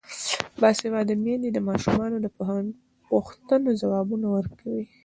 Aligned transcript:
باسواده 0.61 1.13
میندې 1.23 1.49
د 1.51 1.59
ماشومانو 1.69 2.17
د 2.21 2.27
پوښتنو 3.09 3.69
ځوابونه 3.81 4.27
ورکوي. 4.37 4.85